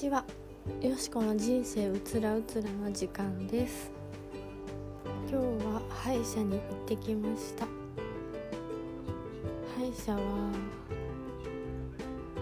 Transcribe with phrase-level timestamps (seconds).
[0.00, 0.24] ちは。
[0.80, 3.92] よしこの人生うつらうつらの時間です。
[5.30, 7.66] 今日は歯医者に行ってきました。
[9.76, 10.20] 歯医者は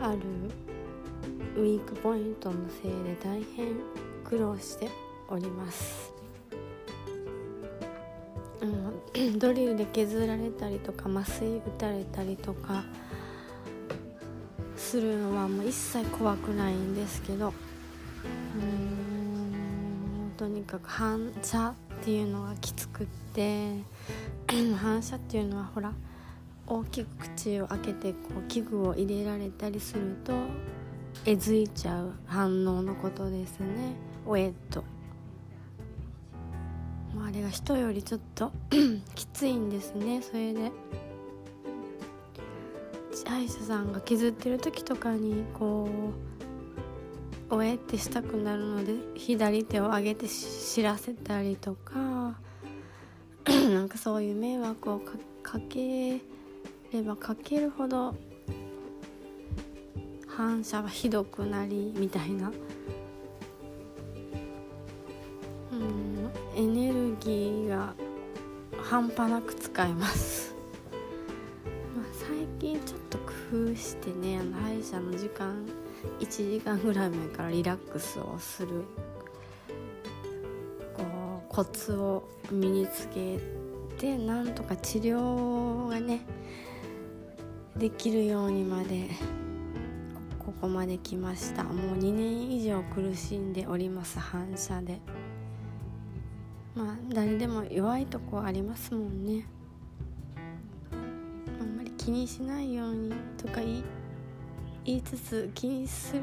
[0.01, 0.19] ある
[1.61, 3.75] ウィークポイントのせいで大変
[4.23, 4.89] 苦労して
[5.29, 6.13] おります。
[8.61, 12.85] うん、 ドリルで削られたりとか麻酔打たれたりとか
[14.79, 17.53] するのはもう一切怖くないんですけど
[18.57, 21.75] うんとにかく反射っ
[22.05, 23.75] ていうのがきつくって
[24.81, 25.93] 反射っていうのはほら
[26.67, 30.35] 大きく口を開けてこう器具を入れられたりすると
[31.25, 33.67] えずいちゃう反応のことですね
[34.27, 34.85] おえっと
[37.27, 38.53] あれが人よりちょっと
[39.15, 40.71] きついんですねそれで。
[43.29, 45.91] 歯医者さんが削ってる時とかにこ
[47.51, 52.39] うおえってしたくなるので左手を上げて知らせたりとか
[53.47, 55.01] なんかそういう迷惑を
[55.43, 56.21] かけ
[56.93, 58.15] ればかけるほど
[60.27, 62.51] 反射がひどくなりみたいな。
[65.73, 67.95] うんエネルギーが
[68.81, 70.49] 半端なく使えます。
[72.59, 73.08] 近ちょっと
[73.53, 75.67] 夫してねあの歯医者の時間
[76.21, 78.85] 1時間ぐらい前からリラックスをする
[80.97, 81.03] こ
[81.45, 83.39] うコツを身につけ
[83.99, 86.21] てなんとか治療がね
[87.77, 89.09] できるようにまで
[90.39, 91.63] ここまで来ました。
[91.63, 95.01] もう2年以上苦しんでおります反射で。
[96.75, 99.47] まあ誰でも弱いとこありますもんね。
[102.09, 106.23] 気にしないようにとか言いつつ気にする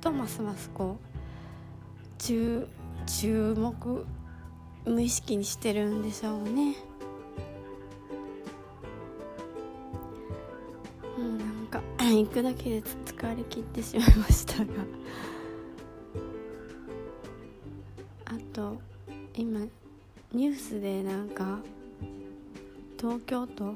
[0.00, 2.66] とますますこう注
[3.04, 4.06] 注目
[4.86, 6.76] 無意識にしてるんでしょうね。
[11.18, 14.72] もうなんか 行くだけで疲れ切ってしまいましたが。
[18.24, 18.78] あと
[19.34, 19.60] 今
[20.32, 21.58] ニュースでなんか
[22.98, 23.74] 東京都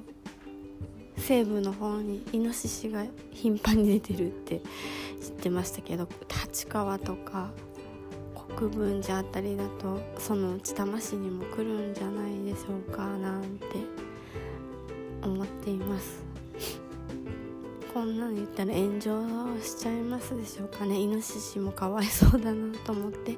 [1.21, 4.61] 西部の方にイノシシが頻繁に出てるって
[5.21, 7.51] 知ってましたけど立川とか
[8.57, 13.67] 国分寺あたりだとそのうち多摩市にも来るんじゃないでしょうかなんて
[15.23, 16.23] 思っています。
[17.95, 19.23] こんなの言ったら炎上
[19.63, 20.99] しちゃいますでしょうかね。
[20.99, 23.37] イノシシもかわいそうだなと思って。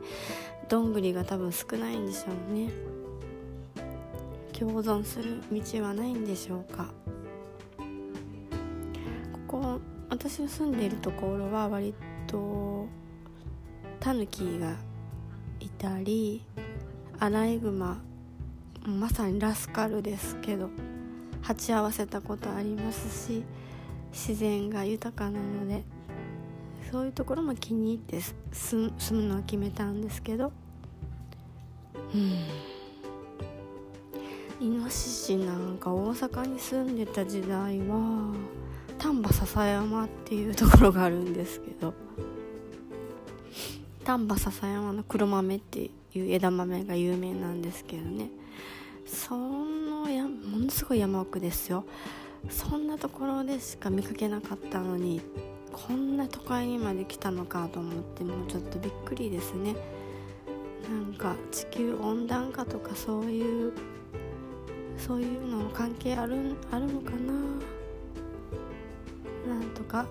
[0.68, 2.70] どんぐりが多分少ないんでしょうね。
[4.58, 7.01] 共存する道はないんでしょうか。
[10.12, 11.94] 私の住んでいるところは割
[12.26, 12.86] と
[13.98, 14.74] タヌキが
[15.58, 16.44] いたり
[17.18, 17.98] アライグマ
[18.84, 20.68] まさにラスカルですけど
[21.40, 23.42] 鉢合わせたことありますし
[24.12, 25.82] 自然が豊かなので
[26.90, 28.20] そういうところも気に入って
[28.52, 30.52] 住むのは決めたんですけど
[32.12, 32.32] うん。
[34.60, 38.34] イノシシなんか大阪に住んでた時代は
[39.12, 41.92] 丹波篠山っていうところがあるんですけど
[44.04, 48.30] 丹波篠山の黒豆っていう枝豆が有名なんですけどね。
[49.04, 51.84] そのやものすごい山奥ですよ。
[52.48, 55.20] そんなところでしか見かけなかったのに
[55.72, 59.76] こんな都会にまで来たのかと思ってもうちょっとびっくりですね。
[60.90, 63.72] なんか地球温暖化とかそういう
[64.96, 67.34] そういうの関係あるあるのかな？
[69.52, 70.06] なんとか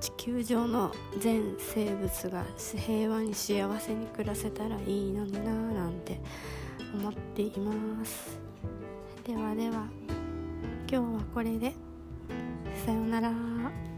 [0.00, 2.44] 地球上の全生物が
[2.76, 6.20] 平和に幸せに暮らせたらいいのにななんて
[6.94, 8.38] 思っています。
[9.24, 9.86] ではでは
[10.88, 11.74] 今日はこれで。
[12.84, 13.91] さようなら。